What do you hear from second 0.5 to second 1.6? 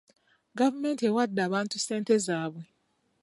Gavumenti ewadde